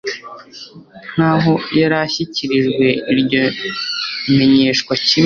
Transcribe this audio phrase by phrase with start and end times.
[1.13, 3.43] nk aho yarishyikirijwe iryo
[4.35, 5.17] menyeshwa kimwe